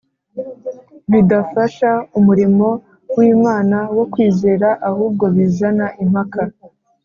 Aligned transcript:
bidafasha 1.11 1.89
umurimo 2.19 2.67
w’Imana 3.17 3.77
wo 3.97 4.05
kwizera 4.11 4.67
ahubwo 4.89 5.25
bizana 5.35 5.85
impaka. 6.03 6.41